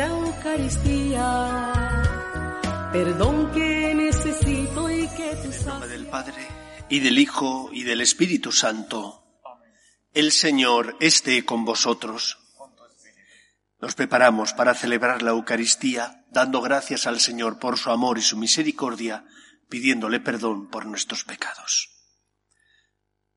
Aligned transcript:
una 0.00 0.06
Eucaristía, 0.06 1.52
perdón 2.92 3.52
que 3.52 3.94
necesito 3.94 4.90
y 4.90 5.06
que 5.08 5.36
tú 5.42 5.52
En 5.52 5.66
nombre 5.66 5.88
del 5.88 6.06
Padre, 6.06 6.48
y 6.88 7.00
del 7.00 7.18
Hijo, 7.18 7.68
y 7.72 7.82
del 7.84 8.00
Espíritu 8.00 8.50
Santo. 8.52 9.24
El 10.12 10.32
Señor 10.32 10.96
esté 11.00 11.44
con 11.44 11.64
vosotros. 11.64 12.38
Nos 13.80 13.94
preparamos 13.94 14.52
para 14.54 14.74
celebrar 14.74 15.22
la 15.22 15.30
Eucaristía, 15.30 16.24
dando 16.30 16.60
gracias 16.60 17.06
al 17.06 17.20
Señor 17.20 17.58
por 17.58 17.78
su 17.78 17.90
amor 17.90 18.18
y 18.18 18.22
su 18.22 18.36
misericordia, 18.36 19.24
pidiéndole 19.68 20.20
perdón 20.20 20.68
por 20.68 20.86
nuestros 20.86 21.24
pecados. 21.24 21.90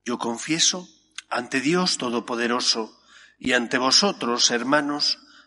Yo 0.05 0.17
confieso 0.17 0.87
ante 1.29 1.61
Dios 1.61 1.97
Todopoderoso 1.97 2.99
y 3.37 3.53
ante 3.53 3.77
vosotros, 3.77 4.51
hermanos, 4.51 5.22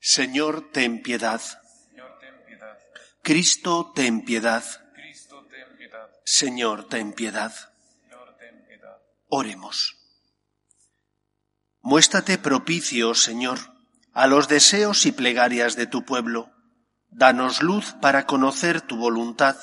Señor, 0.00 0.70
ten 0.72 1.02
piedad. 1.02 1.42
Cristo, 3.22 3.92
ten 3.94 4.24
piedad. 4.24 4.64
Señor, 6.24 6.88
ten 6.88 7.12
piedad. 7.12 7.52
Oremos. 9.28 9.96
Muéstrate 11.82 12.38
propicio, 12.38 13.14
Señor, 13.14 13.58
a 14.12 14.26
los 14.26 14.48
deseos 14.48 15.04
y 15.04 15.12
plegarias 15.12 15.76
de 15.76 15.86
tu 15.86 16.04
pueblo. 16.04 16.50
Danos 17.10 17.62
luz 17.62 17.94
para 18.00 18.26
conocer 18.26 18.80
tu 18.80 18.96
voluntad 18.96 19.56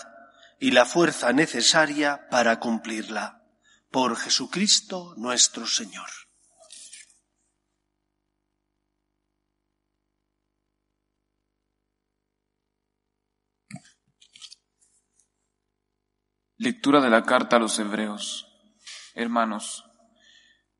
y 0.59 0.71
la 0.71 0.85
fuerza 0.85 1.33
necesaria 1.33 2.27
para 2.29 2.59
cumplirla. 2.59 3.43
Por 3.89 4.15
Jesucristo 4.17 5.15
nuestro 5.17 5.65
Señor. 5.65 6.26
Lectura 16.59 17.01
de 17.01 17.11
la 17.11 17.21
carta 17.21 17.57
a 17.57 17.59
los 17.59 17.77
Hebreos. 17.77 18.47
Hermanos, 19.13 19.85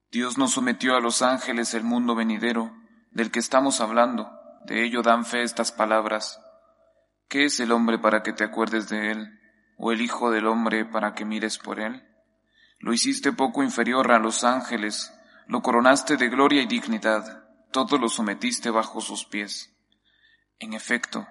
Dios 0.10 0.40
nos 0.40 0.54
sometió 0.54 0.96
a 0.96 1.00
los 1.00 1.22
ángeles 1.22 1.76
el 1.76 1.84
mundo 1.84 2.16
venidero, 2.16 2.76
del 3.12 3.30
que 3.30 3.38
estamos 3.38 3.80
hablando. 3.80 4.28
De 4.66 4.84
ello 4.84 5.04
dan 5.04 5.24
fe 5.24 5.44
estas 5.44 5.72
palabras. 5.72 6.42
¿Qué 7.30 7.46
es 7.46 7.60
el 7.60 7.72
hombre 7.72 8.00
para 8.00 8.24
que 8.24 8.34
te 8.34 8.44
acuerdes 8.44 8.90
de 8.90 9.12
él? 9.12 9.40
¿O 9.78 9.92
el 9.92 10.02
Hijo 10.02 10.32
del 10.32 10.48
hombre 10.48 10.84
para 10.84 11.14
que 11.14 11.26
mires 11.26 11.60
por 11.60 11.80
él? 11.80 12.04
Lo 12.80 12.92
hiciste 12.92 13.32
poco 13.32 13.62
inferior 13.62 14.12
a 14.12 14.18
los 14.18 14.44
ángeles, 14.44 15.14
lo 15.46 15.62
coronaste 15.62 16.18
de 16.18 16.28
gloria 16.30 16.64
y 16.64 16.66
dignidad, 16.66 17.46
todo 17.72 18.00
lo 18.00 18.10
sometiste 18.10 18.72
bajo 18.72 19.00
sus 19.00 19.26
pies. 19.26 19.78
En 20.58 20.74
efecto, 20.74 21.28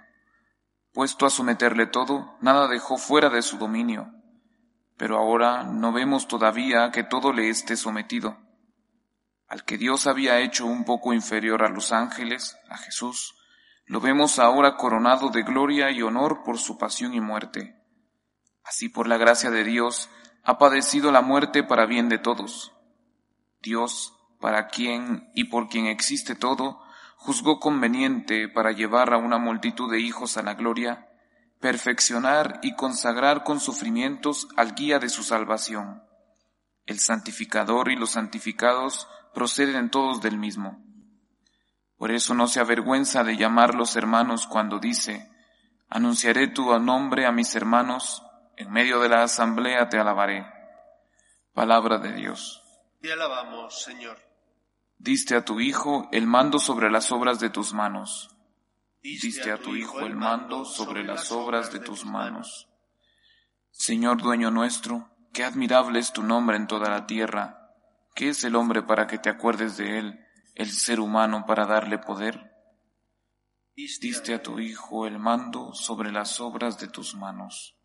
puesto 0.93 1.27
a 1.27 1.31
someterle 1.31 1.89
todo, 1.89 2.37
nada 2.41 2.69
dejó 2.69 2.97
fuera 2.97 3.29
de 3.29 3.43
su 3.43 3.59
dominio. 3.59 4.16
Pero 4.97 5.19
ahora 5.19 5.63
no 5.63 5.93
vemos 5.93 6.27
todavía 6.27 6.91
que 6.91 7.05
todo 7.05 7.33
le 7.33 7.49
esté 7.51 7.77
sometido. 7.77 8.39
Al 9.49 9.65
que 9.65 9.79
Dios 9.79 10.07
había 10.07 10.41
hecho 10.41 10.67
un 10.67 10.85
poco 10.85 11.13
inferior 11.13 11.63
a 11.63 11.69
los 11.69 11.93
ángeles, 11.93 12.59
a 12.69 12.77
Jesús, 12.79 13.37
lo 13.85 14.01
vemos 14.01 14.39
ahora 14.41 14.77
coronado 14.77 15.29
de 15.29 15.43
gloria 15.43 15.91
y 15.91 16.03
honor 16.03 16.43
por 16.45 16.59
su 16.59 16.77
pasión 16.77 17.15
y 17.15 17.21
muerte. 17.21 17.77
Así 18.65 18.89
por 18.89 19.07
la 19.07 19.17
gracia 19.17 19.51
de 19.51 19.63
Dios 19.63 20.11
ha 20.43 20.59
padecido 20.59 21.13
la 21.13 21.23
muerte 21.23 21.63
para 21.63 21.87
bien 21.87 22.09
de 22.09 22.19
todos. 22.19 22.73
Dios, 23.63 24.15
para 24.41 24.67
quien 24.67 25.31
y 25.35 25.45
por 25.45 25.69
quien 25.69 25.87
existe 25.87 26.35
todo, 26.35 26.83
juzgó 27.17 27.61
conveniente 27.61 28.49
para 28.49 28.73
llevar 28.73 29.13
a 29.13 29.19
una 29.19 29.39
multitud 29.39 29.91
de 29.91 30.01
hijos 30.01 30.37
a 30.37 30.43
la 30.43 30.55
gloria, 30.55 31.06
perfeccionar 31.61 32.61
y 32.63 32.75
consagrar 32.75 33.45
con 33.45 33.61
sufrimientos 33.61 34.49
al 34.57 34.75
guía 34.75 34.99
de 34.99 35.09
su 35.09 35.23
salvación. 35.23 36.03
El 36.87 37.01
santificador 37.01 37.91
y 37.91 37.97
los 37.97 38.11
santificados 38.11 39.09
proceden 39.35 39.91
todos 39.91 40.21
del 40.21 40.39
mismo. 40.39 40.83
Por 41.97 42.11
eso 42.11 42.35
no 42.35 42.47
se 42.47 42.61
avergüenza 42.61 43.25
de 43.25 43.37
llamarlos 43.37 43.97
hermanos 43.97 44.47
cuando 44.47 44.79
dice, 44.79 45.31
anunciaré 45.89 46.49
tu 46.49 46.79
nombre 46.79 47.27
a 47.27 47.33
mis 47.33 47.55
hermanos, 47.55 48.23
en 48.57 48.71
medio 48.71 49.01
de 49.01 49.09
la 49.09 49.23
asamblea 49.23 49.89
te 49.89 49.99
alabaré. 49.99 50.47
Palabra 51.53 51.99
de 51.99 52.13
Dios. 52.13 52.63
Te 53.01 53.13
alabamos, 53.13 53.83
Señor. 53.83 54.19
Diste 54.99 55.37
a 55.37 55.45
tu 55.45 55.61
Hijo 55.61 56.09
el 56.13 56.27
mando 56.27 56.59
sobre 56.59 56.91
las 56.91 57.13
obras 57.13 57.41
de 57.41 57.51
tus 57.51 57.73
manos. 57.73 58.36
Diste 59.07 59.53
a 59.53 59.59
tu 59.59 59.77
Hijo 59.77 60.01
el 60.01 60.17
mando 60.17 60.65
sobre 60.65 61.05
las 61.05 61.31
obras 61.31 61.73
de 61.73 61.79
tus 61.79 62.05
manos. 62.05 62.69
Señor 63.71 64.21
dueño 64.21 64.51
nuestro, 64.51 65.09
qué 65.33 65.45
admirable 65.45 66.01
es 66.01 66.13
tu 66.13 66.25
nombre 66.25 66.57
en 66.57 66.67
toda 66.67 66.91
la 66.91 67.07
tierra. 67.07 67.71
¿Qué 68.17 68.31
es 68.31 68.43
el 68.43 68.57
hombre 68.57 68.83
para 68.83 69.07
que 69.07 69.19
te 69.19 69.31
acuerdes 69.31 69.77
de 69.77 70.01
él, 70.01 70.27
el 70.57 70.73
ser 70.73 70.99
humano 70.99 71.45
para 71.47 71.67
darle 71.67 71.99
poder? 71.99 72.53
Diste 73.77 74.35
a 74.35 74.43
tu 74.43 74.59
Hijo 74.59 75.07
el 75.07 75.21
mando 75.21 75.73
sobre 75.73 76.11
las 76.11 76.41
obras 76.41 76.77
de 76.81 76.89
tus 76.89 77.15
manos. 77.15 77.77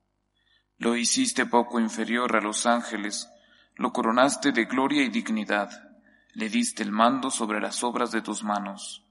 Lo 0.77 0.95
hiciste 0.95 1.45
poco 1.45 1.79
inferior 1.79 2.35
a 2.35 2.41
los 2.41 2.65
ángeles, 2.65 3.29
lo 3.75 3.93
coronaste 3.93 4.51
de 4.53 4.65
gloria 4.65 5.03
y 5.03 5.09
dignidad, 5.09 5.69
le 6.33 6.49
diste 6.49 6.81
el 6.81 6.91
mando 6.91 7.29
sobre 7.29 7.61
las 7.61 7.83
obras 7.83 8.11
de 8.11 8.23
tus 8.23 8.43
manos. 8.43 9.05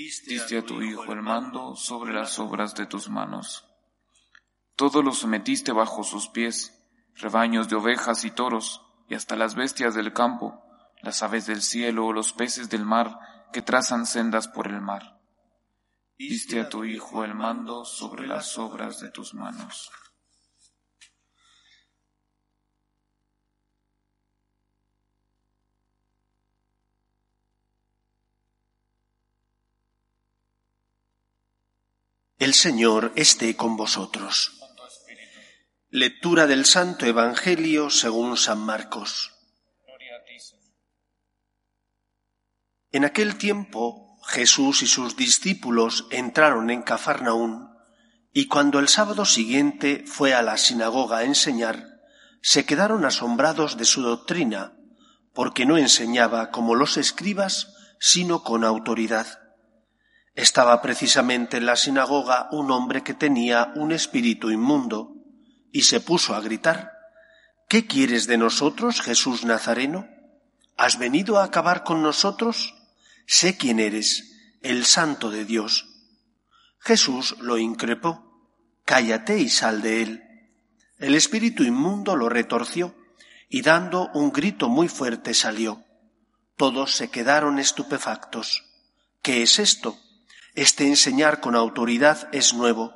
Diste 0.00 0.56
a 0.56 0.64
tu 0.64 0.80
Hijo 0.80 1.12
el 1.12 1.20
mando 1.20 1.76
sobre 1.76 2.14
las 2.14 2.38
obras 2.38 2.74
de 2.74 2.86
tus 2.86 3.10
manos. 3.10 3.66
Todo 4.74 5.02
lo 5.02 5.12
sometiste 5.12 5.72
bajo 5.72 6.04
sus 6.04 6.28
pies, 6.28 6.82
rebaños 7.16 7.68
de 7.68 7.76
ovejas 7.76 8.24
y 8.24 8.30
toros, 8.30 8.80
y 9.10 9.14
hasta 9.14 9.36
las 9.36 9.54
bestias 9.54 9.94
del 9.94 10.14
campo, 10.14 10.64
las 11.02 11.22
aves 11.22 11.44
del 11.44 11.60
cielo 11.60 12.06
o 12.06 12.14
los 12.14 12.32
peces 12.32 12.70
del 12.70 12.86
mar 12.86 13.18
que 13.52 13.60
trazan 13.60 14.06
sendas 14.06 14.48
por 14.48 14.68
el 14.68 14.80
mar. 14.80 15.20
Diste 16.16 16.60
a 16.60 16.68
tu 16.70 16.84
Hijo 16.84 17.22
el 17.22 17.34
mando 17.34 17.84
sobre 17.84 18.26
las 18.26 18.56
obras 18.56 19.00
de 19.00 19.10
tus 19.10 19.34
manos. 19.34 19.90
El 32.40 32.54
Señor 32.54 33.12
esté 33.16 33.54
con 33.54 33.76
vosotros. 33.76 34.58
Lectura 35.90 36.46
del 36.46 36.64
Santo 36.64 37.04
Evangelio 37.04 37.90
según 37.90 38.38
San 38.38 38.60
Marcos. 38.60 39.32
En 42.92 43.04
aquel 43.04 43.36
tiempo 43.36 44.18
Jesús 44.26 44.80
y 44.80 44.86
sus 44.86 45.16
discípulos 45.16 46.06
entraron 46.10 46.70
en 46.70 46.80
Cafarnaún, 46.80 47.68
y 48.32 48.46
cuando 48.46 48.78
el 48.78 48.88
sábado 48.88 49.26
siguiente 49.26 50.04
fue 50.06 50.32
a 50.32 50.40
la 50.40 50.56
sinagoga 50.56 51.18
a 51.18 51.24
enseñar, 51.24 52.00
se 52.40 52.64
quedaron 52.64 53.04
asombrados 53.04 53.76
de 53.76 53.84
su 53.84 54.00
doctrina, 54.00 54.78
porque 55.34 55.66
no 55.66 55.76
enseñaba 55.76 56.50
como 56.50 56.74
los 56.74 56.96
escribas, 56.96 57.74
sino 57.98 58.42
con 58.42 58.64
autoridad. 58.64 59.39
Estaba 60.34 60.80
precisamente 60.80 61.56
en 61.56 61.66
la 61.66 61.76
sinagoga 61.76 62.48
un 62.52 62.70
hombre 62.70 63.02
que 63.02 63.14
tenía 63.14 63.72
un 63.74 63.92
espíritu 63.92 64.50
inmundo, 64.50 65.14
y 65.72 65.82
se 65.82 66.00
puso 66.00 66.34
a 66.34 66.40
gritar, 66.40 66.92
¿Qué 67.68 67.86
quieres 67.86 68.26
de 68.26 68.36
nosotros, 68.36 69.00
Jesús 69.00 69.44
Nazareno? 69.44 70.08
¿Has 70.76 70.98
venido 70.98 71.38
a 71.38 71.44
acabar 71.44 71.84
con 71.84 72.02
nosotros? 72.02 72.74
Sé 73.26 73.56
quién 73.56 73.78
eres, 73.78 74.58
el 74.60 74.84
santo 74.84 75.30
de 75.30 75.44
Dios. 75.44 75.86
Jesús 76.80 77.36
lo 77.38 77.58
increpó, 77.58 78.26
Cállate 78.84 79.38
y 79.38 79.48
sal 79.48 79.82
de 79.82 80.02
él. 80.02 80.24
El 80.98 81.14
espíritu 81.14 81.62
inmundo 81.62 82.16
lo 82.16 82.28
retorció, 82.28 82.96
y 83.48 83.62
dando 83.62 84.10
un 84.14 84.32
grito 84.32 84.68
muy 84.68 84.88
fuerte 84.88 85.32
salió. 85.32 85.84
Todos 86.56 86.92
se 86.94 87.08
quedaron 87.08 87.58
estupefactos. 87.58 88.64
¿Qué 89.22 89.42
es 89.42 89.60
esto? 89.60 89.96
Este 90.54 90.86
enseñar 90.86 91.40
con 91.40 91.54
autoridad 91.54 92.28
es 92.32 92.54
nuevo. 92.54 92.94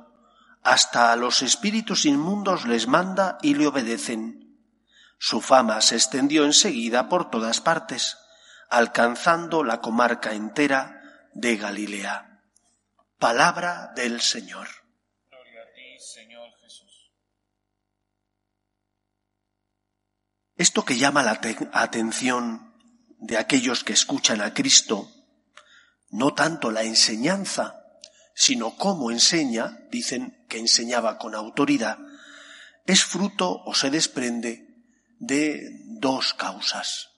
Hasta 0.62 1.12
a 1.12 1.16
los 1.16 1.42
espíritus 1.42 2.04
inmundos 2.04 2.66
les 2.66 2.88
manda 2.88 3.38
y 3.42 3.54
le 3.54 3.66
obedecen. 3.66 4.44
Su 5.18 5.40
fama 5.40 5.80
se 5.80 5.96
extendió 5.96 6.44
enseguida 6.44 7.08
por 7.08 7.30
todas 7.30 7.60
partes, 7.60 8.18
alcanzando 8.70 9.62
la 9.62 9.80
comarca 9.80 10.32
entera 10.32 11.02
de 11.32 11.56
Galilea. 11.56 12.42
Palabra 13.18 13.92
del 13.94 14.20
Señor. 14.20 14.68
Gloria 15.30 15.62
a 15.62 15.74
ti, 15.74 15.98
Señor 15.98 16.50
Jesús. 16.60 17.10
Esto 20.56 20.84
que 20.84 20.96
llama 20.96 21.22
la 21.22 21.40
atención 21.72 22.74
de 23.18 23.38
aquellos 23.38 23.84
que 23.84 23.92
escuchan 23.92 24.40
a 24.40 24.52
Cristo, 24.52 25.10
no 26.14 26.32
tanto 26.32 26.70
la 26.70 26.84
enseñanza, 26.84 27.82
sino 28.36 28.76
cómo 28.76 29.10
enseña, 29.10 29.80
dicen 29.90 30.46
que 30.48 30.60
enseñaba 30.60 31.18
con 31.18 31.34
autoridad, 31.34 31.98
es 32.86 33.04
fruto 33.04 33.64
o 33.64 33.74
se 33.74 33.90
desprende 33.90 34.64
de 35.18 35.80
dos 35.98 36.32
causas. 36.34 37.08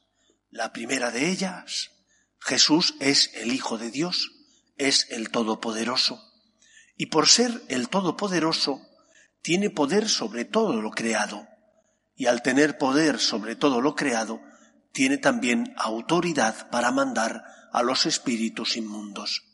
La 0.49 0.73
primera 0.73 1.11
de 1.11 1.29
ellas, 1.29 1.91
Jesús 2.39 2.95
es 2.99 3.33
el 3.35 3.53
Hijo 3.53 3.77
de 3.77 3.91
Dios, 3.91 4.33
es 4.79 5.09
el 5.11 5.29
Todopoderoso, 5.29 6.19
y 6.97 7.07
por 7.07 7.29
ser 7.29 7.63
el 7.69 7.91
Todopoderoso, 7.91 8.81
tiene 9.43 9.69
poder 9.69 10.09
sobre 10.09 10.47
todo 10.47 10.81
lo 10.81 10.91
creado, 10.93 11.47
y 12.15 12.27
al 12.27 12.41
tener 12.41 12.79
poder 12.79 13.19
sobre 13.19 13.57
todo 13.57 13.83
lo 13.83 13.95
creado, 13.95 14.41
tiene 14.93 15.19
también 15.19 15.75
autoridad 15.77 16.71
para 16.71 16.93
mandar 16.93 17.45
a 17.77 17.83
los 17.83 18.07
espíritus 18.07 18.79
inmundos, 18.79 19.45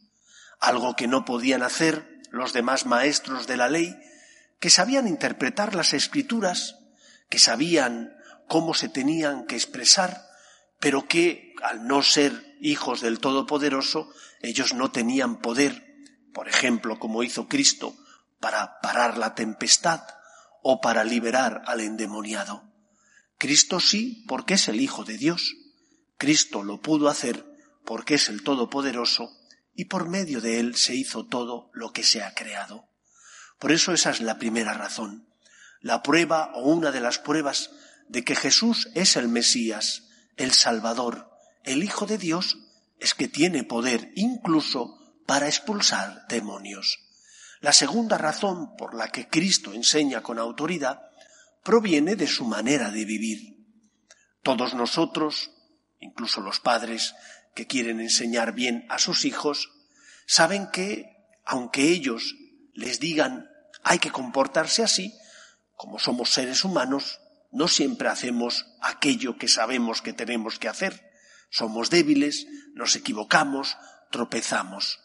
algo 0.61 0.95
que 0.95 1.09
no 1.09 1.25
podían 1.25 1.65
hacer 1.65 2.21
los 2.31 2.53
demás 2.53 2.87
maestros 2.87 3.49
de 3.49 3.57
la 3.57 3.69
ley, 3.69 3.97
que 4.61 4.71
sabían 4.71 5.09
interpretar 5.09 5.75
las 5.75 5.93
escrituras, 5.93 6.77
que 7.29 7.41
sabían 7.41 8.15
cómo 8.47 8.75
se 8.75 8.89
tenían 8.89 9.45
que 9.45 9.57
expresar, 9.57 10.25
pero 10.79 11.09
que, 11.09 11.53
al 11.65 11.89
no 11.89 12.01
ser 12.05 12.57
hijos 12.61 13.01
del 13.01 13.19
Todopoderoso, 13.19 14.09
ellos 14.41 14.73
no 14.73 14.93
tenían 14.93 15.41
poder, 15.41 15.85
por 16.33 16.49
ejemplo, 16.49 17.01
como 17.01 17.25
hizo 17.25 17.49
Cristo, 17.49 17.97
para 18.39 18.79
parar 18.81 19.19
la 19.19 19.35
tempestad 19.35 20.01
o 20.63 20.81
para 20.81 21.03
liberar 21.03 21.65
al 21.67 21.81
endemoniado. 21.81 22.63
Cristo 23.37 23.81
sí, 23.81 24.25
porque 24.29 24.55
es 24.55 24.69
el 24.69 24.81
Hijo 24.81 25.03
de 25.03 25.19
Dios. 25.19 25.57
Cristo 26.19 26.63
lo 26.63 26.81
pudo 26.81 27.09
hacer 27.09 27.52
porque 27.85 28.15
es 28.15 28.29
el 28.29 28.43
Todopoderoso 28.43 29.37
y 29.75 29.87
por 29.87 30.09
medio 30.09 30.41
de 30.41 30.61
él 30.61 30.77
se 30.77 30.95
hizo 30.95 31.27
todo 31.27 31.71
lo 31.73 31.93
que 31.93 32.03
se 32.03 32.23
ha 32.23 32.35
creado. 32.35 32.89
Por 33.59 33.73
eso 33.73 33.93
esa 33.93 34.11
es 34.11 34.21
la 34.21 34.39
primera 34.39 34.75
razón, 34.75 35.29
la 35.81 36.03
prueba 36.03 36.53
o 36.55 36.69
una 36.69 36.91
de 36.91 37.01
las 37.01 37.19
pruebas 37.19 37.71
de 38.09 38.25
que 38.25 38.37
Jesús 38.37 38.91
es 38.95 39.17
el 39.17 39.29
Mesías, 39.29 40.05
el 40.37 40.53
Salvador, 40.53 41.31
el 41.65 41.83
Hijo 41.83 42.07
de 42.07 42.19
Dios, 42.19 42.59
es 42.99 43.15
que 43.15 43.29
tiene 43.29 43.65
poder 43.65 44.13
incluso 44.15 44.99
para 45.27 45.47
expulsar 45.47 46.27
demonios. 46.29 47.01
La 47.61 47.73
segunda 47.73 48.19
razón 48.19 48.77
por 48.77 48.95
la 48.95 49.09
que 49.09 49.29
Cristo 49.29 49.73
enseña 49.73 50.23
con 50.23 50.39
autoridad 50.39 51.01
proviene 51.63 52.17
de 52.17 52.27
su 52.27 52.45
manera 52.45 52.91
de 52.91 53.05
vivir. 53.05 53.57
Todos 54.43 54.75
nosotros, 54.75 55.51
incluso 56.01 56.41
los 56.41 56.59
padres 56.59 57.15
que 57.55 57.67
quieren 57.67 58.01
enseñar 58.01 58.53
bien 58.53 58.87
a 58.89 58.99
sus 58.99 59.25
hijos, 59.25 59.71
saben 60.27 60.69
que, 60.73 61.17
aunque 61.45 61.91
ellos 61.91 62.37
les 62.75 63.01
digan 63.01 63.49
hay 63.83 63.99
que 63.99 64.11
comportarse 64.11 64.83
así, 64.83 65.15
como 65.77 65.99
somos 65.99 66.31
seres 66.31 66.65
humanos, 66.65 67.21
no 67.51 67.69
siempre 67.69 68.09
hacemos 68.09 68.67
aquello 68.81 69.37
que 69.37 69.49
sabemos 69.49 70.01
que 70.03 70.13
tenemos 70.13 70.59
que 70.59 70.69
hacer. 70.69 71.11
Somos 71.51 71.91
débiles, 71.91 72.47
nos 72.75 72.97
equivocamos, 72.97 73.77
tropezamos. 74.11 75.01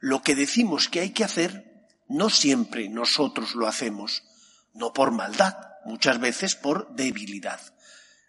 Lo 0.00 0.22
que 0.22 0.34
decimos 0.34 0.88
que 0.88 1.00
hay 1.00 1.10
que 1.10 1.24
hacer, 1.24 1.86
no 2.08 2.30
siempre 2.30 2.88
nosotros 2.88 3.54
lo 3.54 3.68
hacemos, 3.68 4.24
no 4.72 4.92
por 4.92 5.12
maldad, 5.12 5.56
muchas 5.84 6.18
veces 6.18 6.56
por 6.56 6.94
debilidad. 6.96 7.60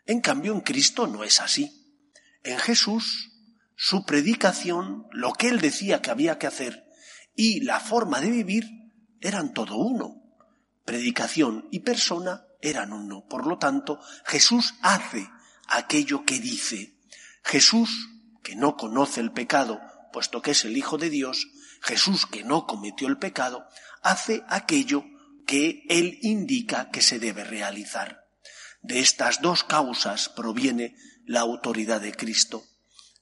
En 0.06 0.22
cambio, 0.22 0.54
en 0.54 0.62
Cristo 0.62 1.08
no 1.08 1.24
es 1.24 1.42
así. 1.42 1.98
En 2.44 2.60
Jesús, 2.60 3.32
su 3.76 4.06
predicación, 4.06 5.08
lo 5.12 5.34
que 5.34 5.50
él 5.50 5.60
decía 5.60 6.02
que 6.02 6.12
había 6.12 6.38
que 6.38 6.48
hacer 6.48 6.86
y 7.36 7.62
la 7.62 7.80
forma 7.80 8.22
de 8.22 8.32
vivir 8.32 8.66
eran 9.20 9.54
todo 9.54 9.78
uno. 9.78 10.22
Predicación 10.86 11.68
y 11.72 11.80
persona 11.80 12.46
eran 12.62 12.94
uno. 12.94 13.26
Por 13.28 13.46
lo 13.46 13.58
tanto, 13.58 14.00
Jesús 14.26 14.76
hace 14.82 15.28
aquello 15.68 16.24
que 16.26 16.40
dice. 16.40 16.98
Jesús, 17.44 18.10
que 18.44 18.56
no 18.56 18.78
conoce 18.78 19.20
el 19.20 19.32
pecado, 19.32 19.80
puesto 20.14 20.42
que 20.42 20.52
es 20.52 20.66
el 20.66 20.78
Hijo 20.78 20.98
de 20.98 21.10
Dios, 21.10 21.48
Jesús, 21.82 22.26
que 22.26 22.44
no 22.44 22.66
cometió 22.66 23.08
el 23.08 23.18
pecado, 23.18 23.68
hace 24.02 24.44
aquello 24.48 25.04
que 25.46 25.84
Él 25.90 26.20
indica 26.22 26.90
que 26.90 27.02
se 27.02 27.20
debe 27.20 27.44
realizar. 27.44 28.24
De 28.82 29.00
estas 29.00 29.42
dos 29.42 29.64
causas 29.64 30.30
proviene 30.30 30.96
la 31.26 31.42
autoridad 31.42 32.02
de 32.02 32.14
Cristo, 32.14 32.64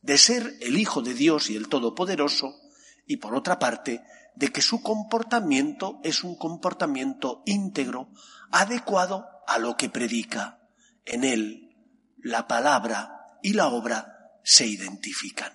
de 0.03 0.17
ser 0.17 0.57
el 0.59 0.77
Hijo 0.77 1.01
de 1.01 1.13
Dios 1.13 1.49
y 1.49 1.55
el 1.55 1.69
Todopoderoso, 1.69 2.59
y 3.07 3.17
por 3.17 3.35
otra 3.35 3.57
parte, 3.57 4.03
de 4.35 4.49
que 4.49 4.61
su 4.61 4.81
comportamiento 4.81 5.99
es 6.03 6.23
un 6.23 6.35
comportamiento 6.35 7.41
íntegro, 7.45 8.09
adecuado 8.51 9.27
a 9.47 9.57
lo 9.57 9.77
que 9.77 9.89
predica. 9.89 10.59
En 11.05 11.23
él, 11.23 11.75
la 12.17 12.47
palabra 12.47 13.37
y 13.41 13.53
la 13.53 13.67
obra 13.67 14.39
se 14.43 14.67
identifican. 14.67 15.53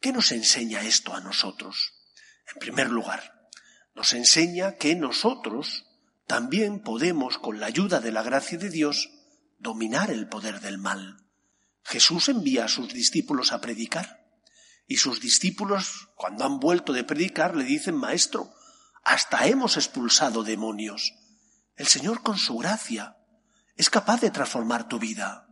¿Qué 0.00 0.12
nos 0.12 0.32
enseña 0.32 0.82
esto 0.82 1.14
a 1.14 1.20
nosotros? 1.20 1.94
En 2.52 2.60
primer 2.60 2.90
lugar, 2.90 3.48
nos 3.94 4.12
enseña 4.12 4.76
que 4.76 4.94
nosotros 4.94 5.86
también 6.26 6.80
podemos, 6.80 7.38
con 7.38 7.60
la 7.60 7.66
ayuda 7.66 8.00
de 8.00 8.12
la 8.12 8.22
gracia 8.22 8.58
de 8.58 8.68
Dios, 8.68 9.10
dominar 9.58 10.10
el 10.10 10.28
poder 10.28 10.60
del 10.60 10.76
mal. 10.76 11.25
Jesús 11.86 12.28
envía 12.28 12.64
a 12.64 12.68
sus 12.68 12.92
discípulos 12.92 13.52
a 13.52 13.60
predicar. 13.60 14.26
Y 14.88 14.96
sus 14.96 15.20
discípulos, 15.20 16.08
cuando 16.16 16.44
han 16.44 16.58
vuelto 16.58 16.92
de 16.92 17.04
predicar, 17.04 17.54
le 17.54 17.62
dicen, 17.62 17.94
Maestro, 17.94 18.52
hasta 19.04 19.46
hemos 19.46 19.76
expulsado 19.76 20.42
demonios. 20.42 21.14
El 21.76 21.86
Señor 21.86 22.22
con 22.22 22.38
su 22.38 22.58
gracia 22.58 23.16
es 23.76 23.88
capaz 23.88 24.20
de 24.20 24.30
transformar 24.30 24.88
tu 24.88 24.98
vida. 24.98 25.46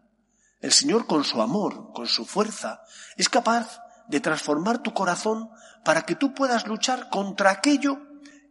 El 0.60 0.72
Señor 0.72 1.06
con 1.06 1.22
su 1.22 1.40
amor, 1.40 1.92
con 1.94 2.08
su 2.08 2.24
fuerza, 2.24 2.80
es 3.16 3.28
capaz 3.28 3.78
de 4.08 4.18
transformar 4.18 4.82
tu 4.82 4.92
corazón 4.92 5.50
para 5.84 6.02
que 6.02 6.16
tú 6.16 6.34
puedas 6.34 6.66
luchar 6.66 7.10
contra 7.10 7.50
aquello 7.50 7.98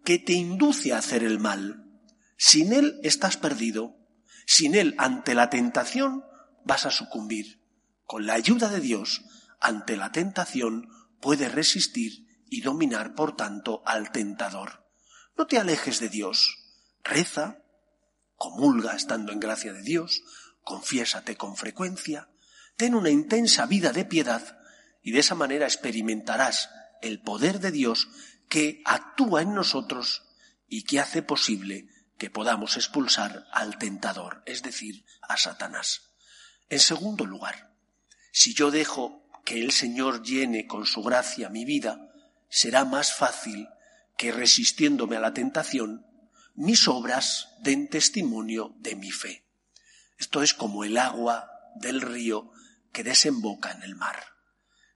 que 0.06 0.20
te 0.20 0.34
induce 0.34 0.94
a 0.94 1.00
hacer 1.00 1.24
el 1.24 1.40
mal. 1.40 1.84
Sin 2.38 2.72
Él 2.72 3.00
estás 3.04 3.36
perdido. 3.36 3.98
Sin 4.46 4.74
Él, 4.74 4.96
ante 4.98 5.36
la 5.36 5.50
tentación, 5.50 6.24
vas 6.64 6.86
a 6.86 6.92
sucumbir. 6.92 7.63
Con 8.06 8.26
la 8.26 8.34
ayuda 8.34 8.70
de 8.70 8.80
Dios, 8.80 9.24
ante 9.60 9.98
la 9.98 10.12
tentación, 10.12 10.90
puedes 11.20 11.52
resistir 11.52 12.28
y 12.50 12.62
dominar, 12.62 13.16
por 13.16 13.36
tanto, 13.36 13.82
al 13.86 14.12
tentador. 14.12 14.86
No 15.38 15.48
te 15.48 15.58
alejes 15.58 16.00
de 16.00 16.10
Dios. 16.10 16.60
Reza, 17.04 17.64
comulga 18.36 18.94
estando 18.96 19.32
en 19.32 19.40
gracia 19.40 19.74
de 19.74 19.82
Dios, 19.82 20.22
confiésate 20.64 21.36
con 21.36 21.56
frecuencia, 21.56 22.30
ten 22.78 22.96
una 22.96 23.10
intensa 23.10 23.66
vida 23.66 23.92
de 23.92 24.06
piedad 24.06 24.60
y 25.02 25.12
de 25.12 25.20
esa 25.20 25.36
manera 25.36 25.66
experimentarás 25.66 26.70
el 27.02 27.22
poder 27.22 27.60
de 27.60 27.72
Dios 27.72 28.08
que 28.50 28.82
actúa 28.86 29.42
en 29.42 29.54
nosotros 29.54 30.24
y 30.68 30.84
que 30.84 31.00
hace 31.00 31.22
posible 31.22 31.88
que 32.18 32.30
podamos 32.30 32.78
expulsar 32.78 33.46
al 33.52 33.78
tentador, 33.78 34.44
es 34.46 34.64
decir, 34.64 35.06
a 35.22 35.38
Satanás. 35.38 36.14
En 36.70 36.80
segundo 36.80 37.26
lugar, 37.26 37.73
si 38.36 38.56
yo 38.56 38.72
dejo 38.72 39.30
que 39.46 39.62
el 39.62 39.72
Señor 39.72 40.24
llene 40.24 40.66
con 40.66 40.88
su 40.88 41.04
gracia 41.04 41.50
mi 41.50 41.66
vida, 41.66 42.10
será 42.50 42.84
más 42.84 43.14
fácil 43.14 43.70
que 44.18 44.32
resistiéndome 44.32 45.18
a 45.18 45.20
la 45.20 45.36
tentación, 45.36 46.08
mis 46.56 46.88
obras 46.88 47.50
den 47.60 47.90
testimonio 47.90 48.74
de 48.80 48.96
mi 48.96 49.12
fe. 49.12 49.46
Esto 50.18 50.42
es 50.42 50.56
como 50.56 50.84
el 50.84 50.98
agua 50.98 51.48
del 51.76 52.02
río 52.02 52.50
que 52.92 53.04
desemboca 53.04 53.72
en 53.72 53.84
el 53.84 53.96
mar. 53.96 54.24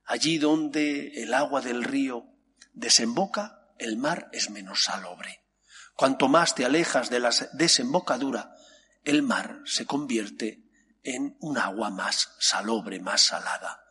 Allí 0.04 0.40
donde 0.40 1.22
el 1.22 1.36
agua 1.36 1.62
del 1.62 1.84
río 1.84 2.26
desemboca, 2.74 3.70
el 3.78 3.98
mar 3.98 4.30
es 4.34 4.50
menos 4.50 4.84
salobre. 4.84 5.44
Cuanto 5.96 6.28
más 6.28 6.56
te 6.56 6.66
alejas 6.66 7.12
de 7.12 7.20
la 7.20 7.30
desembocadura, 7.54 8.56
el 9.04 9.22
mar 9.22 9.62
se 9.66 9.86
convierte 9.86 10.67
en 11.04 11.38
un 11.40 11.58
agua 11.58 11.90
más 11.90 12.36
salobre, 12.40 13.00
más 13.00 13.22
salada. 13.22 13.84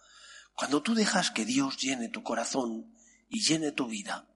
Cuando 0.54 0.82
tú 0.82 0.94
dejas 0.94 1.30
que 1.30 1.44
Dios 1.44 1.76
llene 1.78 2.08
tu 2.08 2.22
corazón 2.22 2.92
y 3.28 3.40
llene 3.40 3.72
tu 3.72 3.86
vida, 3.86 4.26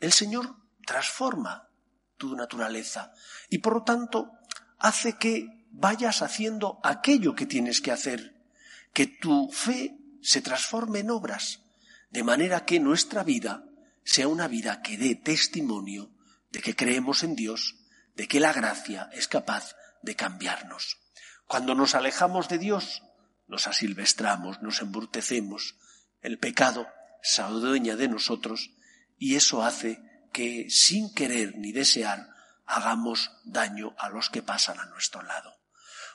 el 0.00 0.12
Señor 0.12 0.56
transforma 0.86 1.68
tu 2.16 2.36
naturaleza 2.36 3.12
y 3.48 3.58
por 3.58 3.74
lo 3.74 3.82
tanto 3.82 4.32
hace 4.78 5.16
que 5.16 5.66
vayas 5.70 6.22
haciendo 6.22 6.80
aquello 6.82 7.34
que 7.34 7.46
tienes 7.46 7.80
que 7.80 7.90
hacer, 7.90 8.34
que 8.92 9.06
tu 9.06 9.50
fe 9.50 9.98
se 10.22 10.40
transforme 10.40 11.00
en 11.00 11.10
obras, 11.10 11.60
de 12.10 12.22
manera 12.22 12.64
que 12.64 12.80
nuestra 12.80 13.24
vida 13.24 13.64
sea 14.04 14.28
una 14.28 14.48
vida 14.48 14.82
que 14.82 14.96
dé 14.96 15.14
testimonio 15.14 16.10
de 16.52 16.60
que 16.60 16.76
creemos 16.76 17.24
en 17.24 17.34
Dios, 17.34 17.76
de 18.14 18.28
que 18.28 18.38
la 18.38 18.52
gracia 18.52 19.10
es 19.12 19.26
capaz 19.26 19.74
de 20.02 20.14
cambiarnos. 20.14 20.98
Cuando 21.46 21.74
nos 21.74 21.94
alejamos 21.94 22.48
de 22.48 22.58
Dios, 22.58 23.02
nos 23.46 23.66
asilvestramos, 23.66 24.62
nos 24.62 24.80
embrutecemos, 24.80 25.76
el 26.20 26.38
pecado 26.38 26.86
se 27.22 27.42
adueña 27.42 27.96
de 27.96 28.08
nosotros 28.08 28.70
y 29.18 29.36
eso 29.36 29.62
hace 29.62 30.00
que, 30.32 30.68
sin 30.70 31.12
querer 31.14 31.56
ni 31.56 31.72
desear, 31.72 32.28
hagamos 32.66 33.30
daño 33.44 33.94
a 33.98 34.08
los 34.08 34.30
que 34.30 34.42
pasan 34.42 34.80
a 34.80 34.86
nuestro 34.86 35.22
lado. 35.22 35.54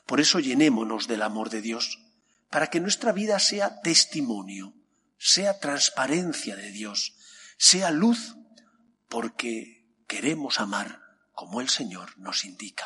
Por 0.06 0.20
eso 0.20 0.40
llenémonos 0.40 1.08
del 1.08 1.22
amor 1.22 1.50
de 1.50 1.62
Dios, 1.62 2.00
para 2.50 2.68
que 2.68 2.80
nuestra 2.80 3.12
vida 3.12 3.38
sea 3.40 3.82
testimonio, 3.82 4.74
sea 5.18 5.60
transparencia 5.60 6.56
de 6.56 6.72
Dios, 6.72 7.16
sea 7.58 7.92
luz, 7.92 8.36
porque 9.08 9.96
queremos 10.08 10.60
amar 10.60 11.00
como 11.34 11.62
el 11.62 11.70
Señor 11.70 12.18
nos 12.18 12.46
indica. 12.46 12.86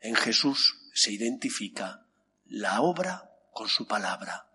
En 0.00 0.14
Jesús 0.14 0.81
se 0.92 1.12
identifica 1.12 2.06
la 2.44 2.80
obra 2.80 3.30
con 3.52 3.68
su 3.68 3.86
palabra. 3.86 4.48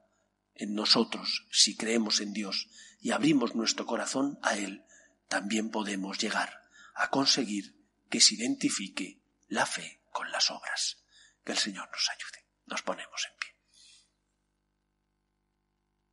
En 0.54 0.74
nosotros, 0.74 1.46
si 1.52 1.76
creemos 1.76 2.20
en 2.20 2.34
Dios 2.34 2.70
y 3.00 3.12
abrimos 3.12 3.56
nuestro 3.56 3.86
corazón 3.86 4.40
a 4.42 4.56
Él, 4.56 4.84
también 5.28 5.70
podemos 5.70 6.18
llegar 6.18 6.62
a 6.96 7.10
conseguir 7.10 7.76
que 8.10 8.22
se 8.22 8.36
identifique 8.36 9.22
la 9.48 9.66
fe 9.66 10.02
con 10.12 10.32
las 10.32 10.50
obras. 10.52 11.04
Que 11.44 11.52
el 11.54 11.58
Señor 11.58 11.90
nos 11.92 12.10
ayude. 12.10 12.48
Nos 12.66 12.82
ponemos 12.82 13.26
en 13.26 13.40
pie. 13.40 13.50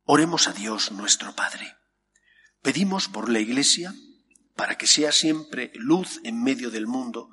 Oremos 0.03 0.47
a 0.47 0.53
Dios 0.53 0.91
nuestro 0.91 1.35
Padre. 1.35 1.75
Pedimos 2.61 3.07
por 3.07 3.29
la 3.29 3.39
Iglesia, 3.39 3.93
para 4.55 4.77
que 4.77 4.87
sea 4.87 5.11
siempre 5.11 5.71
luz 5.75 6.21
en 6.23 6.41
medio 6.41 6.71
del 6.71 6.87
mundo, 6.87 7.29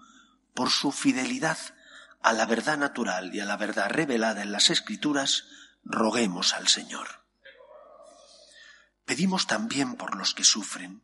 por 0.55 0.71
su 0.71 0.91
fidelidad 0.93 1.59
a 2.23 2.33
la 2.33 2.47
verdad 2.47 2.79
natural 2.79 3.35
y 3.35 3.41
a 3.41 3.45
la 3.45 3.57
verdad 3.57 3.91
revelada 3.91 4.43
en 4.43 4.53
las 4.53 4.71
Escrituras, 4.71 5.45
roguemos 5.85 6.55
al 6.55 6.69
Señor. 6.69 7.23
Pedimos 9.05 9.47
también 9.47 9.97
por 9.97 10.17
los 10.17 10.35
que 10.35 10.45
sufren, 10.45 11.03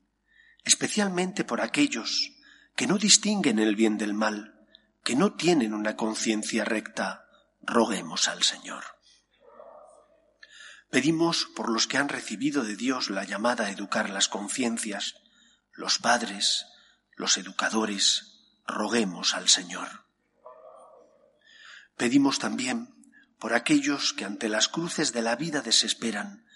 especialmente 0.65 1.45
por 1.45 1.61
aquellos 1.61 2.33
que 2.77 2.87
no 2.87 2.99
distinguen 2.99 3.59
el 3.59 3.75
bien 3.75 3.99
del 3.99 4.15
mal, 4.15 4.67
que 5.03 5.17
no 5.17 5.35
tienen 5.35 5.75
una 5.75 5.97
conciencia 5.97 6.65
recta, 6.65 7.27
roguemos 7.61 8.29
al 8.29 8.43
Señor. 8.45 8.85
Pedimos 10.91 11.47
por 11.57 11.69
los 11.71 11.87
que 11.87 11.99
han 11.99 12.09
recibido 12.09 12.63
de 12.63 12.77
Dios 12.77 13.11
la 13.11 13.25
llamada 13.25 13.67
a 13.67 13.71
educar 13.71 14.09
las 14.11 14.29
conciencias, 14.29 15.17
los 15.73 15.99
padres, 15.99 16.67
los 17.17 17.37
educadores, 17.37 18.39
roguemos 18.67 19.35
al 19.35 19.49
Señor. 19.49 20.08
Pedimos 21.99 22.39
también 22.39 22.95
por 23.41 23.55
aquellos 23.55 24.13
que 24.13 24.25
ante 24.25 24.49
las 24.49 24.69
cruces 24.69 25.13
de 25.13 25.21
la 25.21 25.35
vida 25.35 25.63
desesperan, 25.63 26.47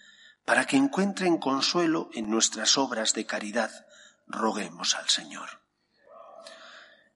para 0.45 0.67
que 0.67 0.77
encuentren 0.77 1.37
consuelo 1.37 2.11
en 2.15 2.31
nuestras 2.31 2.79
obras 2.79 3.13
de 3.13 3.27
caridad, 3.27 3.87
roguemos 4.29 4.95
al 4.95 5.09
Señor. 5.09 5.61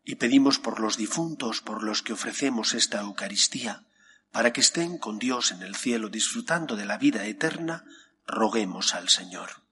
Y 0.04 0.16
pedimos 0.16 0.58
por 0.58 0.80
los 0.80 0.96
difuntos 0.96 1.60
por 1.60 1.84
los 1.84 2.02
que 2.02 2.12
ofrecemos 2.12 2.74
esta 2.74 3.00
Eucaristía, 3.00 3.86
para 4.32 4.52
que 4.52 4.60
estén 4.60 4.98
con 4.98 5.18
Dios 5.20 5.52
en 5.52 5.62
el 5.62 5.76
cielo 5.76 6.08
disfrutando 6.08 6.74
de 6.74 6.84
la 6.84 6.98
vida 6.98 7.24
eterna, 7.26 7.84
roguemos 8.26 8.94
al 8.94 9.08
Señor. 9.08 9.62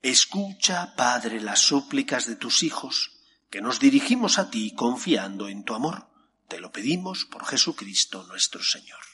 Escucha, 0.00 0.94
Padre, 0.94 1.40
las 1.40 1.58
súplicas 1.58 2.26
de 2.26 2.36
tus 2.36 2.62
hijos, 2.62 3.18
que 3.50 3.60
nos 3.60 3.80
dirigimos 3.80 4.38
a 4.38 4.48
ti 4.48 4.74
confiando 4.76 5.48
en 5.48 5.64
tu 5.64 5.74
amor 5.74 6.13
te 6.48 6.60
lo 6.60 6.70
pedimos 6.70 7.24
por 7.24 7.44
Jesucristo 7.46 8.24
nuestro 8.24 8.62
Señor. 8.62 9.13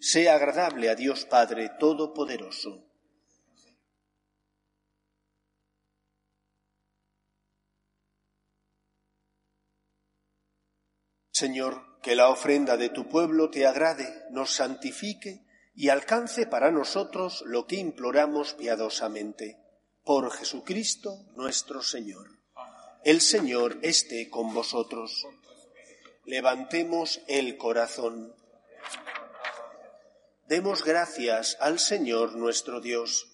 sea 0.00 0.34
agradable 0.34 0.88
a 0.88 0.94
Dios 0.94 1.24
Padre 1.24 1.70
Todopoderoso. 1.78 2.86
Señor, 11.30 12.00
que 12.00 12.14
la 12.14 12.30
ofrenda 12.30 12.78
de 12.78 12.88
tu 12.88 13.08
pueblo 13.08 13.50
te 13.50 13.66
agrade, 13.66 14.24
nos 14.30 14.52
santifique 14.52 15.44
y 15.74 15.90
alcance 15.90 16.46
para 16.46 16.70
nosotros 16.70 17.42
lo 17.44 17.66
que 17.66 17.76
imploramos 17.76 18.54
piadosamente. 18.54 19.58
Por 20.02 20.30
Jesucristo 20.30 21.26
nuestro 21.34 21.82
Señor. 21.82 22.28
El 23.04 23.20
Señor 23.20 23.78
esté 23.82 24.30
con 24.30 24.54
vosotros. 24.54 25.26
Levantemos 26.24 27.20
el 27.28 27.58
corazón. 27.58 28.34
Demos 30.48 30.84
gracias 30.84 31.56
al 31.58 31.80
Señor 31.80 32.36
nuestro 32.36 32.80
Dios. 32.80 33.32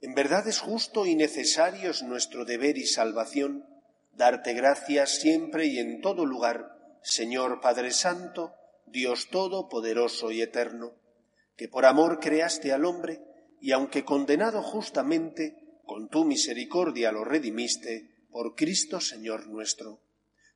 En 0.00 0.14
verdad 0.14 0.48
es 0.48 0.60
justo 0.60 1.04
y 1.04 1.14
necesario 1.14 1.90
es 1.90 2.02
nuestro 2.02 2.46
deber 2.46 2.78
y 2.78 2.86
salvación 2.86 3.66
darte 4.14 4.54
gracias 4.54 5.18
siempre 5.18 5.66
y 5.66 5.78
en 5.78 6.00
todo 6.00 6.24
lugar, 6.24 6.98
Señor 7.02 7.60
Padre 7.60 7.90
Santo, 7.90 8.54
Dios 8.86 9.28
Todopoderoso 9.28 10.30
y 10.30 10.40
Eterno, 10.40 10.94
que 11.56 11.68
por 11.68 11.84
amor 11.84 12.18
creaste 12.18 12.72
al 12.72 12.86
hombre 12.86 13.20
y 13.60 13.72
aunque 13.72 14.06
condenado 14.06 14.62
justamente, 14.62 15.80
con 15.84 16.08
tu 16.08 16.24
misericordia 16.24 17.12
lo 17.12 17.24
redimiste 17.24 18.26
por 18.30 18.54
Cristo 18.54 19.02
Señor 19.02 19.48
nuestro. 19.48 20.00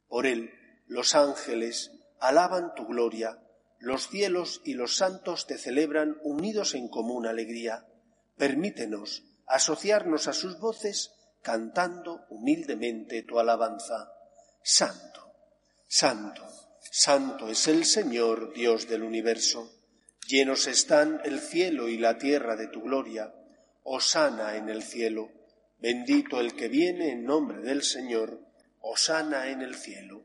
Por 0.09 0.25
él 0.25 0.53
los 0.87 1.15
ángeles 1.15 1.93
alaban 2.19 2.75
tu 2.75 2.87
gloria, 2.87 3.39
los 3.79 4.09
cielos 4.09 4.63
y 4.65 4.75
los 4.75 4.97
santos 4.97 5.47
te 5.47 5.59
celebran 5.59 6.19
unidos 6.23 6.75
en 6.75 6.89
común 6.89 7.27
alegría. 7.27 7.87
Permítenos 8.37 9.25
asociarnos 9.47 10.29
a 10.29 10.33
sus 10.33 10.59
voces 10.59 11.13
cantando 11.43 12.27
humildemente 12.29 13.23
tu 13.23 13.39
alabanza. 13.39 14.13
Santo, 14.63 15.33
santo, 15.87 16.43
santo 16.91 17.49
es 17.49 17.69
el 17.69 17.85
Señor, 17.85 18.53
Dios 18.53 18.89
del 18.89 19.03
universo. 19.03 19.73
Llenos 20.27 20.67
están 20.67 21.21
el 21.25 21.39
cielo 21.39 21.89
y 21.89 21.99
la 21.99 22.19
tierra 22.19 22.57
de 22.57 22.67
tu 22.67 22.83
gloria. 22.83 23.33
Osana 23.85 24.57
en 24.57 24.69
el 24.69 24.83
cielo. 24.83 25.31
Bendito 25.79 26.41
el 26.41 26.57
que 26.57 26.67
viene 26.67 27.13
en 27.13 27.25
nombre 27.25 27.61
del 27.61 27.83
Señor. 27.83 28.41
Osana 28.81 29.49
en 29.49 29.63
el 29.63 29.77
cielo. 29.77 30.25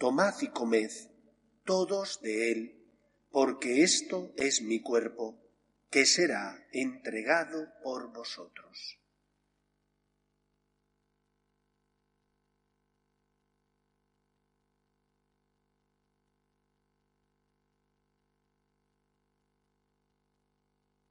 Tomad 0.00 0.40
y 0.40 0.48
comed 0.48 0.90
todos 1.66 2.22
de 2.22 2.52
él, 2.52 2.88
porque 3.30 3.82
esto 3.82 4.32
es 4.38 4.62
mi 4.62 4.80
cuerpo 4.80 5.38
que 5.90 6.06
será 6.06 6.66
entregado 6.72 7.68
por 7.82 8.10
vosotros. 8.10 8.98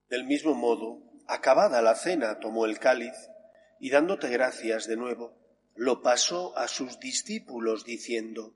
Del 0.10 0.26
mismo 0.26 0.56
modo, 0.56 1.04
acabada 1.28 1.84
la 1.84 1.94
cena, 1.94 2.40
tomó 2.40 2.66
el 2.66 2.80
cáliz 2.80 3.14
y 3.80 3.92
dándote 3.92 4.30
gracias 4.30 4.88
de 4.88 4.98
nuevo, 4.98 5.38
lo 5.76 6.02
pasó 6.02 6.58
a 6.58 6.68
sus 6.68 7.00
discípulos 7.00 7.86
diciendo, 7.86 8.56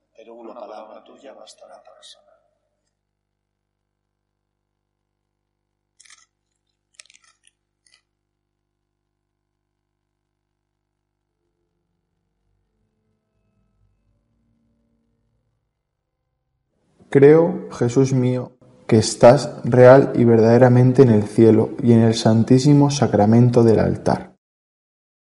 pero 0.21 0.35
una 0.35 0.53
palabra 0.53 1.03
tuya 1.03 1.33
bastará 1.33 1.81
para 1.83 2.03
sanar. 2.03 2.29
Creo, 17.09 17.67
Jesús 17.71 18.13
mío, 18.13 18.51
que 18.85 18.97
estás 18.97 19.59
real 19.63 20.11
y 20.13 20.23
verdaderamente 20.23 21.01
en 21.01 21.09
el 21.09 21.23
cielo 21.23 21.71
y 21.81 21.93
en 21.93 22.03
el 22.03 22.13
santísimo 22.13 22.91
sacramento 22.91 23.63
del 23.63 23.79
altar. 23.79 24.30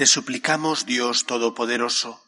Te 0.00 0.06
suplicamos, 0.06 0.86
Dios 0.86 1.26
Todopoderoso, 1.26 2.24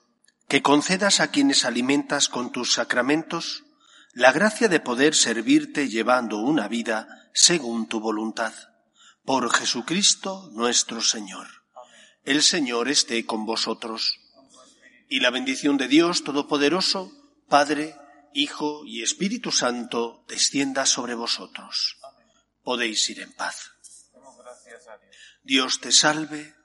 que 0.46 0.60
concedas 0.60 1.20
a 1.20 1.30
quienes 1.30 1.64
alimentas 1.64 2.28
con 2.28 2.52
tus 2.52 2.74
sacramentos 2.74 3.64
la 4.12 4.30
gracia 4.30 4.68
de 4.68 4.78
poder 4.78 5.14
servirte 5.14 5.88
llevando 5.88 6.36
una 6.36 6.68
vida 6.68 7.30
según 7.32 7.88
tu 7.88 7.98
voluntad. 7.98 8.52
Por 9.24 9.50
Jesucristo 9.50 10.50
nuestro 10.52 11.00
Señor. 11.00 11.46
El 12.24 12.42
Señor 12.42 12.90
esté 12.90 13.24
con 13.24 13.46
vosotros. 13.46 14.20
Y 15.08 15.20
la 15.20 15.30
bendición 15.30 15.78
de 15.78 15.88
Dios 15.88 16.24
Todopoderoso, 16.24 17.10
Padre, 17.48 17.96
Hijo 18.34 18.84
y 18.84 19.02
Espíritu 19.02 19.50
Santo, 19.50 20.26
descienda 20.28 20.84
sobre 20.84 21.14
vosotros. 21.14 21.96
Podéis 22.62 23.08
ir 23.08 23.20
en 23.20 23.32
paz. 23.32 23.70
Dios 25.42 25.80
te 25.80 25.90
salve, 25.90 26.54